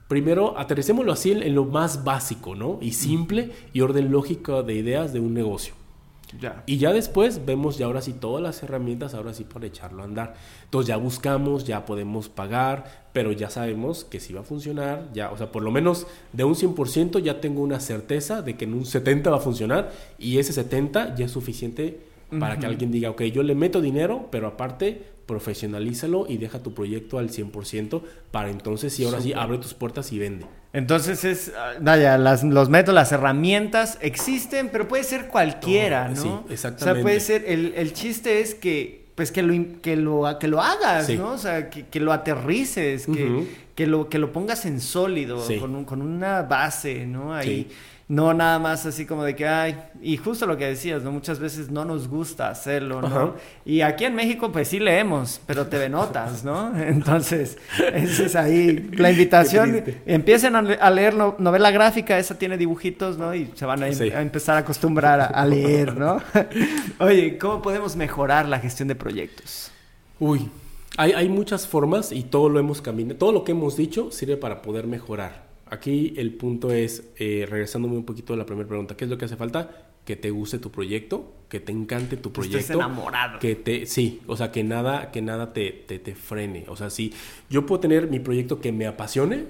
[0.09, 2.79] primero aterricémoslo así en, lo más básico, ¿no?
[2.81, 5.75] Y simple y orden lógico de ideas de un negocio.
[6.39, 6.63] Ya.
[6.67, 10.05] Y ya después vemos ya ahora sí todas las herramientas, ahora sí para echarlo a
[10.05, 10.35] andar.
[10.65, 15.31] Entonces ya buscamos, ya podemos pagar, pero ya sabemos que si va a funcionar, ya,
[15.31, 18.75] o sea, por lo menos de un 100% ya tengo una certeza de que en
[18.75, 22.01] un 70 va a funcionar y ese 70 ya es suficiente
[22.39, 26.75] para que alguien diga, ok, yo le meto dinero, pero aparte profesionalízalo y deja tu
[26.75, 30.47] proyecto al 100% para entonces sí, ahora sí, abre tus puertas y vende.
[30.73, 36.17] Entonces es, ah, vaya, las- los métodos, las herramientas existen, pero puede ser cualquiera, ¿no?
[36.17, 37.03] sí, O sea, exactamente.
[37.03, 41.07] puede ser, el, el chiste es que, pues que lo, que lo, que lo hagas,
[41.07, 41.17] Sí.
[41.17, 41.33] ¿no?
[41.33, 45.59] O sea, que, que lo aterrices, que, que, lo, que lo pongas en sólido, Sí.
[45.59, 47.35] con, un- con una base, ¿no?
[47.35, 47.67] Ahí.
[47.69, 47.77] Sí.
[48.11, 51.13] No nada más así como de que, ay, y justo lo que decías, ¿no?
[51.13, 53.07] Muchas veces no nos gusta hacerlo, ¿no?
[53.07, 53.33] Ajá.
[53.67, 56.75] Y aquí en México, pues sí leemos, pero te notas, ¿no?
[56.83, 57.59] Entonces,
[57.93, 59.85] esa es ahí la invitación.
[60.07, 63.35] Empiecen a, le- a leer no- novela gráfica, esa tiene dibujitos, ¿no?
[63.35, 64.11] Y se van a, em- Sí.
[64.11, 66.23] a empezar a acostumbrar a, a leer, ¿no?
[67.01, 69.71] Oye, ¿cómo podemos mejorar la gestión de proyectos?
[70.19, 70.49] Uy,
[70.97, 74.39] hay, hay muchas formas y todo lo hemos caminado, todo lo que hemos dicho sirve
[74.39, 75.48] para poder mejorar.
[75.71, 79.19] Aquí el punto es, eh, regresándome un poquito a la primera pregunta, ¿qué es lo
[79.19, 79.91] que hace falta?
[80.05, 82.79] Que te guste tu proyecto, que te encante tu Que estés proyecto.
[82.79, 83.39] enamorado.
[83.39, 86.65] Que te, sí, o sea, que nada, que nada te, te, te frene.
[86.69, 87.13] O sea, sí,
[87.51, 89.47] yo puedo tener mi proyecto que me apasione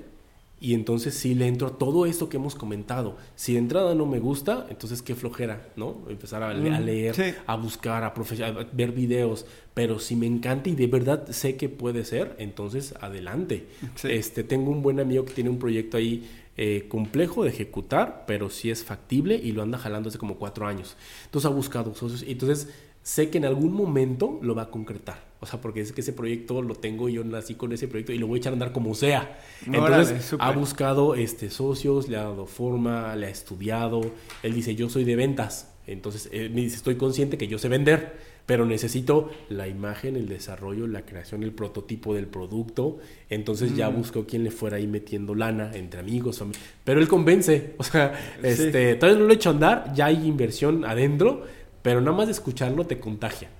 [0.60, 3.16] y entonces sí le entro a todo esto que hemos comentado.
[3.36, 5.98] Si de entrada no me gusta, entonces qué flojera, ¿no?
[6.08, 7.22] Empezar a, le- a Mm, leer, sí.
[7.46, 9.46] a buscar, a, a ver videos.
[9.74, 13.66] Pero si me encanta y de verdad sé que puede ser, entonces adelante.
[13.94, 14.08] Sí.
[14.10, 18.50] Este, tengo un buen amigo que tiene un proyecto ahí eh, complejo de ejecutar, pero
[18.50, 20.96] sí es factible y lo anda jalando hace como cuatro años.
[21.26, 22.24] Entonces ha buscado socios.
[22.24, 22.68] y Entonces
[23.04, 25.27] sé que en algún momento lo va a concretar.
[25.40, 28.18] O sea, porque es que ese proyecto lo tengo, yo nací con ese proyecto y
[28.18, 29.38] lo voy a echar a andar como sea.
[29.66, 34.00] Entonces ha buscado este, socios, le ha dado forma, le ha estudiado.
[34.42, 35.74] Él dice, yo soy de ventas.
[35.86, 40.26] Entonces él me dice, estoy consciente que yo sé vender, pero necesito la imagen, el
[40.28, 42.98] desarrollo, la creación, el prototipo del producto.
[43.30, 46.60] Entonces ya buscó quien le fuera ahí metiendo lana entre amigos, familia.
[46.82, 47.74] Pero él convence.
[47.78, 48.48] O sea, Sí.
[48.48, 51.44] este, todavía no lo he hecho andar, ya hay inversión adentro,
[51.82, 53.50] pero nada más de escucharlo te contagia.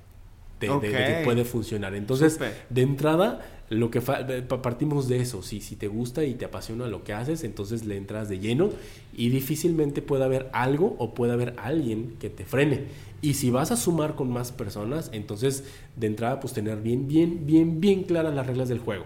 [0.61, 1.94] De, de- de que puede funcionar.
[1.94, 2.38] Entonces,
[2.71, 5.42] de entrada, lo que fa- pa- partimos de eso.
[5.42, 8.71] Si, si te gusta y te apasiona lo que haces, entonces le entras de lleno
[9.16, 12.87] y difícilmente puede haber algo o puede haber alguien que te frene.
[13.21, 15.64] Y si vas a sumar con más personas, entonces
[15.97, 19.05] de entrada, pues tener bien, bien, bien, bien claras las reglas del juego.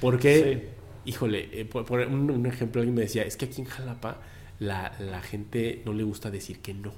[0.00, 0.68] Porque,
[1.04, 4.20] híjole, eh, por, por un, un ejemplo, alguien me decía, es que aquí en Jalapa
[4.58, 6.92] la, la gente no le gusta decir que no.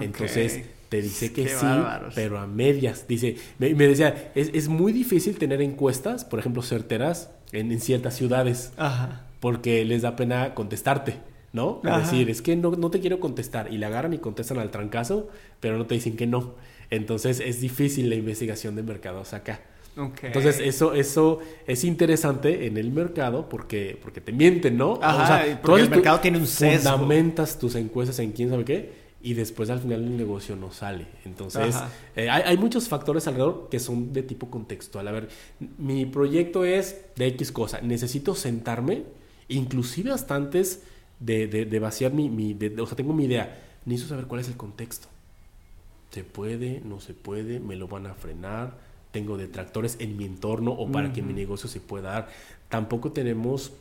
[0.00, 2.14] Entonces te dice que Qué sí, bárbaros.
[2.14, 3.06] pero a medias.
[3.08, 7.80] Dice, me, me decía, es, es muy difícil tener encuestas, por ejemplo, certeras en, en
[7.80, 9.26] ciertas ciudades, Ajá.
[9.40, 11.16] porque les da pena contestarte,
[11.52, 11.80] ¿no?
[11.84, 12.00] Ajá.
[12.00, 13.72] decir, es que no, no te quiero contestar.
[13.72, 15.28] Y la agarran y contestan al trancazo,
[15.60, 16.54] pero no te dicen que no.
[16.90, 19.60] Entonces es difícil la investigación de mercados acá.
[20.22, 24.98] Entonces eso, eso es interesante en el mercado porque, porque te mienten, ¿no?
[25.00, 26.90] Ajá, porque el mercado tiene un sesgo.
[26.90, 31.06] Fundamentas tus encuestas en quién sabe qué y después al final el negocio no sale.
[31.24, 31.74] Entonces
[32.14, 35.08] eh, hay, hay muchos factores alrededor que son de tipo contextual.
[35.08, 35.28] A ver,
[35.78, 37.80] mi proyecto es de X cosa.
[37.80, 39.04] Necesito sentarme,
[39.48, 40.82] inclusive hasta antes
[41.20, 42.28] de, de- de vaciar mi...
[42.28, 43.60] mi de- o sea, tengo mi idea.
[43.86, 45.08] Necesito saber cuál es el contexto.
[46.10, 46.80] ¿Se puede?
[46.84, 47.58] ¿No se puede?
[47.60, 48.76] ¿Me lo van a frenar?
[49.10, 52.28] ¿Tengo detractores en mi entorno o para que mi negocio se pueda dar?
[52.68, 53.72] Tampoco tenemos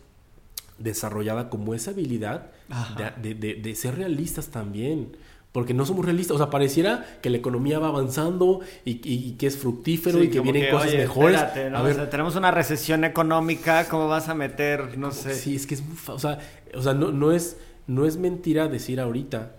[0.79, 3.11] desarrollada como esa habilidad Ajá.
[3.21, 5.15] de, de- de- de ser realistas también.
[5.53, 6.35] Porque no somos realistas.
[6.35, 10.25] O sea, pareciera que la economía va avanzando y, y- y que es fructífero Sí,
[10.25, 11.35] y que vienen cosas oye, mejores.
[11.39, 11.77] espérate, ¿no?
[11.77, 15.35] A O ver, sea, tenemos una recesión económica, ¿cómo vas a meter, no sé?
[15.35, 16.39] Sí, es que es muy o sea,
[16.75, 19.51] o sea no, no es no es mentira decir ahorita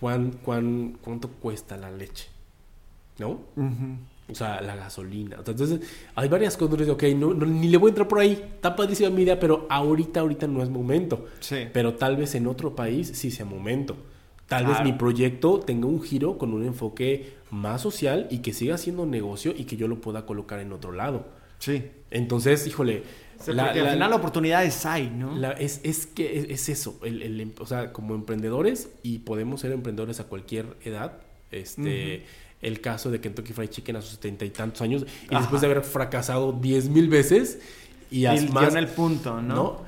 [0.00, 2.26] cuán, cuán, cuánto cuesta la leche.
[3.18, 3.40] ¿No?
[4.30, 5.36] O sea, la gasolina.
[5.38, 5.80] Entonces,
[6.14, 8.32] hay varias cosas donde ok, no, no, ni le voy a entrar por ahí.
[8.32, 11.26] Está padrísima mi idea, pero ahorita, ahorita no es momento.
[11.40, 11.66] Sí.
[11.72, 13.96] Pero tal vez en otro país sí sea momento.
[14.48, 14.82] Tal Claro.
[14.82, 19.06] vez mi proyecto tenga un giro con un enfoque más social y que siga siendo
[19.06, 21.26] negocio y que yo lo pueda colocar en otro lado.
[21.58, 21.84] Sí.
[22.10, 23.02] Entonces, híjole.
[23.40, 25.36] O sea, la- la- al final oportunidades hay, ¿no?
[25.36, 29.18] la- es, es que es, es eso, el, el em- o sea, como emprendedores, y
[29.20, 31.18] podemos ser emprendedores a cualquier edad,
[31.52, 32.24] este,
[32.62, 35.40] el caso de Kentucky Fried Chicken a sus setenta y tantos años, y Ajá.
[35.40, 37.60] después de haber fracasado diez mil veces,
[38.10, 39.54] y Y dio en el punto, ¿no?
[39.54, 39.82] ¿no?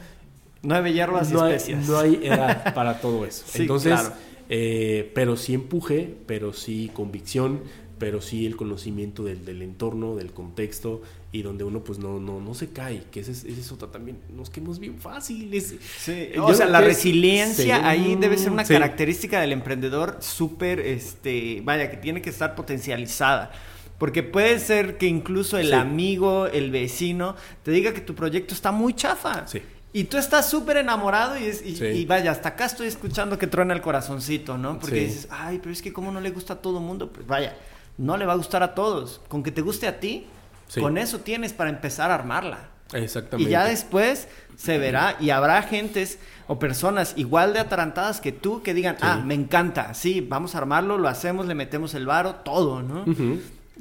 [0.63, 1.89] Nueve hierbas y no hay, especias.
[1.89, 3.45] no hay edad para todo eso.
[3.49, 4.15] Sí, Entonces, claro.
[4.53, 7.61] Eh, pero sí empuje, pero sí convicción,
[7.99, 12.41] pero sí el conocimiento del, del entorno, del contexto y donde uno pues no, no,
[12.41, 15.77] no se cae, que ese es, ese es otra también, nos quedamos bien fáciles.
[15.99, 17.83] Sí, Yo o sea, la resiliencia sí.
[17.85, 18.73] ahí debe ser una Sí.
[18.73, 23.53] característica del emprendedor súper, este, vaya, que tiene que estar potencializada.
[23.99, 28.73] Porque puede ser que incluso el amigo, el vecino, te diga que tu proyecto está
[28.73, 29.47] muy chafa.
[29.47, 29.61] Sí.
[29.93, 31.85] Y tú estás súper enamorado y, es- y, Sí.
[31.85, 34.79] y vaya, hasta acá estoy escuchando que truena el corazoncito, ¿no?
[34.79, 35.05] Porque Sí.
[35.07, 37.11] dices, ay, pero es que cómo no le gusta a todo el mundo.
[37.13, 37.57] Pues vaya,
[37.99, 39.21] no le va a gustar a todos.
[39.29, 40.27] Con que te guste a ti,
[40.69, 40.81] Sí.
[40.81, 42.69] con eso tienes para empezar a armarla.
[42.93, 43.49] Exactamente.
[43.49, 48.63] Y ya después se verá y habrá gentes o personas igual de atarantadas que tú
[48.63, 52.37] que digan, ah, me encanta, sí, vamos a armarlo, lo hacemos, le metemos el varo,
[52.45, 53.05] todo, ¿no?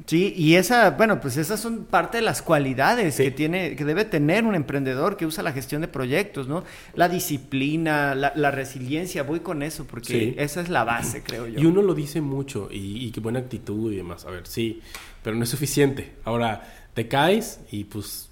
[0.05, 3.23] Sí, y esa, bueno, pues esas son parte de las cualidades Sí.
[3.23, 6.63] que tiene, que debe tener un emprendedor que usa la gestión de proyectos, ¿no?
[6.95, 10.35] La disciplina, la, la resiliencia, voy con eso, porque Sí.
[10.37, 11.59] esa es la base, creo yo.
[11.59, 14.25] Y uno lo dice mucho y, y qué buena actitud y demás.
[14.25, 14.81] A ver, sí,
[15.23, 16.13] pero no es suficiente.
[16.25, 18.29] Ahora, te caes y pues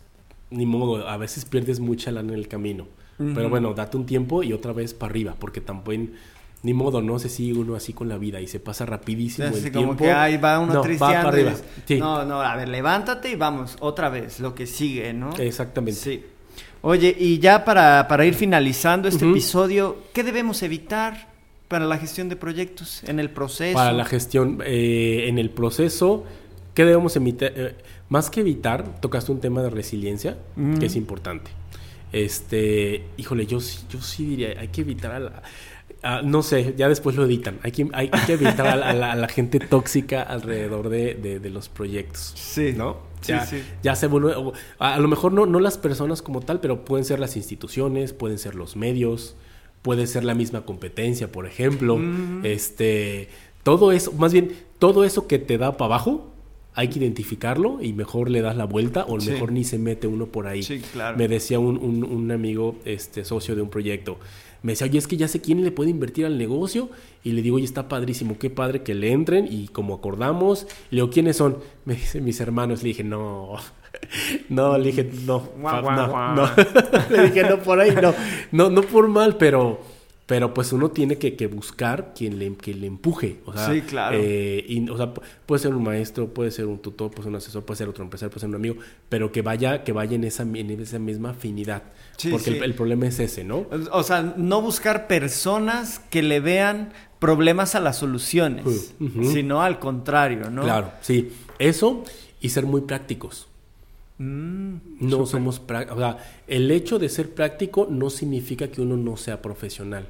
[0.49, 2.87] ni modo, a veces pierdes mucha lana en el camino.
[3.17, 6.13] Pero bueno, date un tiempo y otra vez para arriba, porque también
[6.67, 9.67] ni modo, no se sigue uno así con la vida y se pasa rapidísimo Así
[9.67, 10.03] el como tiempo.
[10.03, 11.15] que ahí va uno No, tristeando.
[11.15, 11.53] para arriba.
[11.85, 15.33] Sí, No, no, a ver, levántate y vamos, otra vez, lo que sigue, ¿no?
[15.37, 15.99] exactamente.
[15.99, 16.23] Sí.
[16.81, 21.29] Oye, y ya para, para ir finalizando este episodio, ¿qué debemos evitar
[21.69, 23.73] para la gestión de proyectos en el proceso?
[23.73, 26.25] Para la gestión, eh, en el proceso,
[26.73, 27.53] ¿qué debemos evitar?
[27.55, 27.75] Eh,
[28.09, 30.37] más que evitar, tocaste un tema de resiliencia,
[30.79, 31.49] que es importante.
[32.11, 35.43] Este, híjole, yo, yo sí diría, hay que evitar a la...
[36.03, 37.59] a- no sé, ya después lo editan.
[37.63, 40.89] Hay que, hay, hay que evitar a, la, a la- a la gente tóxica alrededor
[40.89, 42.33] de, de- de los proyectos.
[42.35, 42.73] Sí.
[42.75, 42.97] ¿No?
[43.21, 43.63] Sí, ya, sí.
[43.81, 44.33] ya se vuelve.
[44.79, 48.13] A, a lo mejor no, no las personas como tal, pero pueden ser las instituciones,
[48.13, 49.35] pueden ser los medios,
[49.81, 51.97] puede ser la misma competencia, por ejemplo.
[51.97, 52.45] Mm.
[52.45, 53.29] Este.
[53.63, 56.31] Todo eso, más bien, todo eso que te da para abajo,
[56.73, 59.31] hay que identificarlo y mejor le das la vuelta o Sí.
[59.31, 60.61] mejor ni se mete uno por ahí.
[60.61, 61.17] Sí, claro.
[61.17, 64.19] Me decía un, un- un amigo, este socio de un proyecto,
[64.63, 66.89] me decía, oye, es que ya sé quién le puede invertir al negocio.
[67.23, 69.47] Y le digo, oye, está padrísimo, qué padre que le entren.
[69.49, 71.57] Y como acordamos, le digo, ¿quiénes son?
[71.85, 72.83] Me dice, mis hermanos.
[72.83, 73.55] Le dije, no,
[74.49, 76.35] no, le dije, no, Guau, guau, no, guau.
[76.35, 76.49] no.
[77.09, 78.13] le dije, no, por ahí, no,
[78.51, 79.79] no, no por mal, pero,
[80.27, 83.39] pero pues uno tiene que, que buscar quien le, que le empuje.
[83.45, 84.17] O sea, Sí, claro.
[84.19, 87.29] eh, y, o sea, pu- puede ser un maestro, puede ser un tutor, puede ser
[87.29, 88.75] un asesor, puede ser otro empresario, puede ser un amigo,
[89.09, 91.83] pero que vaya, que vaya en esa, en esa misma afinidad.
[92.17, 92.57] Sí, porque sí.
[92.57, 93.65] El, el problema es ese, ¿no?
[93.91, 99.31] O sea, no buscar personas que le vean problemas a las soluciones, Ujú.
[99.31, 100.61] sino al contrario, ¿no?
[100.63, 101.31] Claro, sí.
[101.57, 102.03] Eso
[102.41, 103.46] y ser muy prácticos.
[104.19, 105.97] Mm, No somos prácticos.
[105.97, 110.07] O sea, el hecho de ser práctico no significa que uno no sea profesional.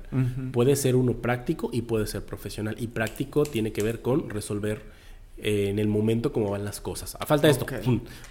[0.51, 2.75] Puede ser uno práctico y puede ser profesional.
[2.79, 4.95] Y práctico tiene que ver con resolver
[5.39, 7.15] eh, en el momento cómo van las cosas.
[7.19, 7.65] Ah, falta esto,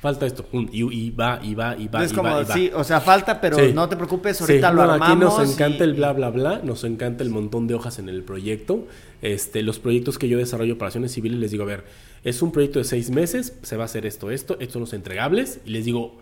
[0.00, 2.52] falta esto, y, y va, y va, y va, es y como, va, y va.
[2.54, 3.72] sí, o sea, falta, pero Sí.
[3.72, 5.08] no te preocupes, Sí, ahorita lo no, armamos.
[5.38, 8.08] Aquí nos encanta y- el bla, bla, bla, nos encanta el montón de hojas en
[8.08, 8.88] el proyecto.
[9.22, 11.84] Este, los proyectos que yo desarrollo operaciones civiles, les digo, a ver,
[12.26, 14.92] es un proyecto de seis meses, se va a hacer esto, esto, estos son los
[14.92, 16.18] entregables, y les digo,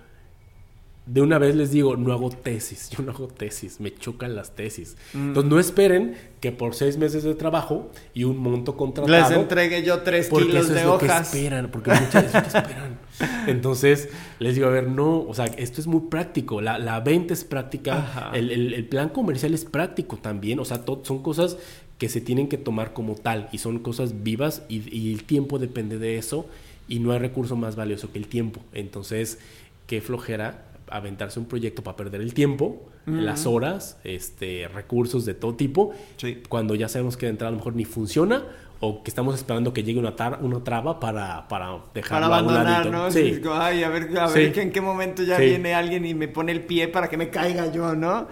[1.06, 4.54] de una vez les digo, no hago tesis, yo no hago tesis, me chocan las
[4.54, 4.96] tesis.
[5.12, 5.28] Mm.
[5.28, 9.28] Entonces no esperen que por seis meses de trabajo y un monto contratado...
[9.28, 11.34] Les entregué yo tres Porque kilos eso de es lo que hojas.
[11.34, 12.98] esperan, porque muchas veces que esperan.
[13.46, 17.32] Entonces, les digo, a ver, no, o sea, esto es muy práctico, la, la venta
[17.34, 21.56] es práctica, el, el- el plan comercial es práctico también, o sea, son cosas
[21.98, 25.98] que se tienen que tomar como tal y son cosas vivas y, el tiempo depende
[25.98, 26.46] de eso
[26.88, 28.60] y no hay recurso más valioso que el tiempo.
[28.72, 29.38] Entonces,
[29.86, 35.54] qué flojera aventarse un proyecto para perder el tiempo, las horas, este, recursos de todo
[35.54, 36.42] tipo, Sí.
[36.48, 38.44] cuando ya sabemos que de entrada a lo mejor ni funciona
[38.80, 42.28] o que estamos esperando que llegue una, tar- una traba para, para Para dejarlo a
[42.42, 42.90] un abandonar.
[42.90, 43.10] ¿no?
[43.10, 43.40] Sí.
[43.52, 44.38] Ay, a ver, a Sí.
[44.40, 45.44] ver que en qué momento ya Sí.
[45.44, 48.26] viene alguien y me pone el pie para que me caiga yo, ¿no?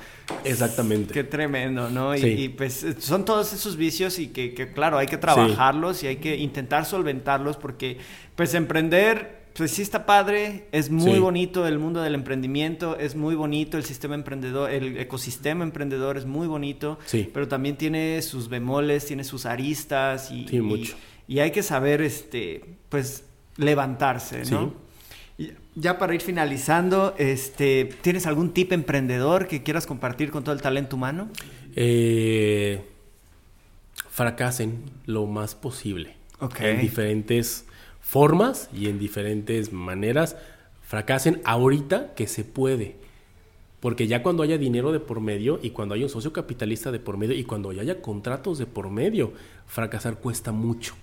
[0.44, 1.12] Exactamente.
[1.14, 2.14] Qué tremendo, ¿no?
[2.16, 6.06] Y, pues eh, son todos esos vicios y que, que, claro, hay que trabajarlos y
[6.08, 7.98] hay que intentar solventarlos porque
[8.36, 11.18] pues emprender, pues sí está padre, es muy Sí.
[11.18, 16.24] bonito el mundo del emprendimiento, es muy bonito el sistema emprendedor, el ecosistema emprendedor es
[16.26, 17.28] muy bonito, Sí.
[17.32, 20.94] pero también tiene sus bemoles, tiene sus aristas y, Sí, mucho.
[21.28, 23.24] y hay que saber, este, pues,
[23.56, 24.72] levantarse, ¿no?
[25.38, 25.44] Sí.
[25.44, 30.54] Y ya para ir finalizando, este, ¿tienes algún tip emprendedor que quieras compartir con todo
[30.54, 31.28] el talento humano?
[31.74, 32.82] Eh,
[34.10, 36.16] fracasen lo más posible.
[36.40, 36.60] Ok.
[36.60, 37.64] En diferentes
[38.12, 40.37] formas y en diferentes maneras.
[40.83, 42.96] Fracasen ahorita que se puede.
[43.81, 46.98] Porque ya cuando haya dinero de por medio y cuando haya un socio capitalista de
[47.01, 49.33] por medio y cuando ya haya contratos de por medio,
[49.66, 50.94] fracasar cuesta mucho.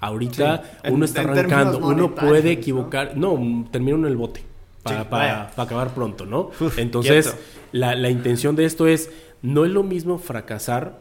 [0.00, 2.60] Ahorita Sí, uno en- está en arrancando, uno puede ¿no?
[2.60, 3.16] equivocar.
[3.16, 4.42] No, termina en el bote
[4.82, 6.50] para, Sí, para- acabar pronto, ¿no?
[6.60, 7.34] Uf, Entonces,
[7.72, 10.98] la, la intención de esto es, no es lo mismo fracasar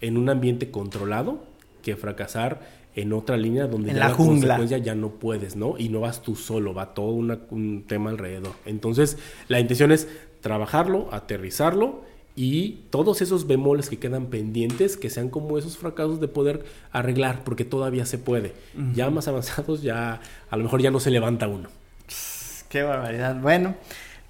[0.00, 1.42] en un ambiente controlado
[1.82, 4.40] que fracasar en otra línea donde En ya la la, jungla.
[4.56, 5.76] consecuencia ya no puedes, ¿no?
[5.78, 8.52] Y no vas tú solo, va todo una- un tema alrededor.
[8.66, 9.16] Entonces,
[9.48, 10.08] la intención es
[10.40, 12.02] trabajarlo, aterrizarlo
[12.36, 17.44] y todos esos bemoles que quedan pendientes, que sean como esos fracasos de poder arreglar,
[17.44, 18.54] porque todavía se puede.
[18.94, 21.68] Ya más avanzados, ya a lo mejor ya no se levanta uno.
[22.68, 23.40] Qué barbaridad.
[23.40, 23.74] Bueno,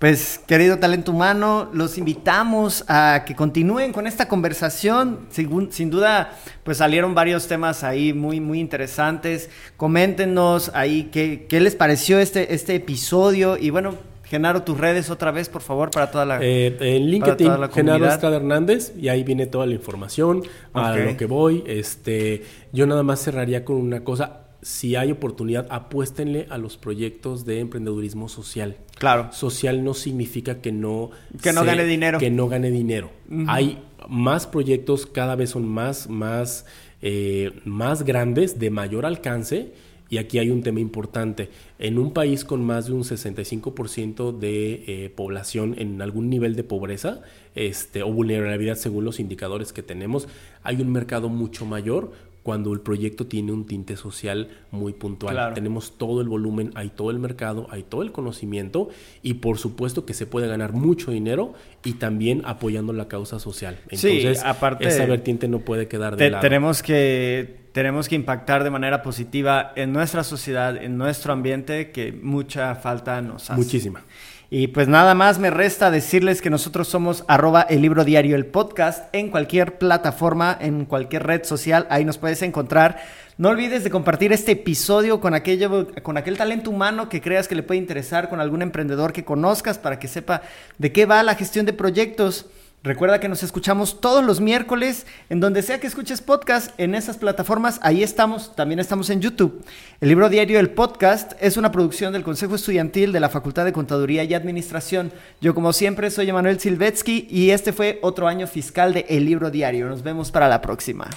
[0.01, 5.27] pues querido talento humano, los invitamos a que continúen con esta conversación.
[5.29, 9.51] Sin, sin duda, pues salieron varios temas ahí muy, muy interesantes.
[9.77, 13.59] Coméntenos ahí qué, qué les pareció este, este episodio.
[13.59, 16.39] Y bueno, Genaro, tus redes otra vez, por favor, para toda la...
[16.41, 18.07] Eh, en LinkedIn, Genaro.
[18.07, 21.63] Estrada Hernández, y ahí viene toda la información, a lo que voy.
[21.67, 24.40] Este, yo nada más cerraría con una cosa.
[24.63, 28.77] Si hay oportunidad, apuéstenle a los proyectos de emprendedurismo social.
[28.99, 29.33] Claro.
[29.33, 31.11] Social no significa que no...
[31.43, 32.19] Que no gane dinero.
[32.19, 33.11] Que no gane dinero.
[33.47, 36.67] Hay más proyectos, cada vez son más, más,
[37.01, 39.73] eh, más grandes, de mayor alcance.
[40.11, 41.51] Y aquí hay un tema importante.
[41.79, 46.65] En un país con más de un 65% de eh, población en algún nivel de
[46.65, 47.23] pobreza
[47.55, 50.27] este, o vulnerabilidad según los indicadores que tenemos,
[50.65, 55.35] hay un mercado mucho mayor cuando el proyecto tiene un tinte social muy puntual.
[55.35, 55.55] Claro.
[55.55, 58.89] Tenemos todo el volumen, hay todo el mercado, hay todo el conocimiento
[59.23, 61.53] y por supuesto que se puede ganar mucho dinero
[61.85, 63.79] y también apoyando la causa social.
[63.93, 66.41] Sí, Entonces, aparte- esa vertiente no puede quedar de Te- lado.
[66.43, 72.11] tenemos que tenemos que impactar de manera positiva en nuestra sociedad, en nuestro ambiente, que
[72.11, 73.61] mucha falta nos hace.
[73.61, 74.03] Muchísima.
[74.53, 78.47] Y pues nada más me resta decirles que nosotros somos arroba el libro diario el
[78.47, 82.99] podcast en cualquier plataforma, en cualquier red social, ahí nos puedes encontrar.
[83.39, 87.55] No olvides de compartir este episodio con, aquello, con aquel talento humano que creas que
[87.55, 90.43] le puede interesar, con algún emprendedor que conozcas para que sepa
[90.79, 92.47] de qué va la gestión de proyectos.
[92.83, 97.19] Recuerda que nos escuchamos todos los miércoles en donde sea que escuches podcast, en esas
[97.19, 99.63] plataformas, ahí estamos, también estamos en YouTube.
[100.01, 103.75] El libro diario El Podcast es una producción del Consejo Estudiantil de la Facultad de
[103.75, 105.13] Contaduría y Administración.
[105.43, 109.51] Yo como siempre soy Emanuel Silvetsky y este fue otro año fiscal de El libro
[109.51, 109.87] diario.
[109.87, 111.11] Nos vemos para la próxima.